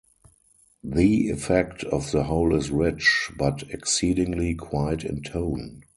The 0.83 1.29
effect 1.29 1.83
of 1.83 2.09
the 2.09 2.23
whole 2.23 2.55
is 2.55 2.71
rich, 2.71 3.29
but 3.37 3.61
exceedingly 3.69 4.55
quiet 4.55 5.03
in 5.05 5.21
tone. 5.21 5.83